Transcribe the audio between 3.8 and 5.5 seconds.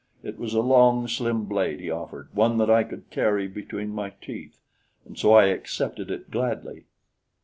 my teeth and so I